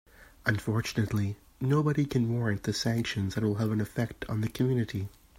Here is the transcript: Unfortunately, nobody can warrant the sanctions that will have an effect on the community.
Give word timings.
Unfortunately, 0.47 1.37
nobody 1.59 2.05
can 2.05 2.27
warrant 2.33 2.63
the 2.63 2.73
sanctions 2.73 3.35
that 3.35 3.43
will 3.43 3.57
have 3.57 3.69
an 3.71 3.79
effect 3.79 4.25
on 4.27 4.41
the 4.41 4.49
community. 4.49 5.09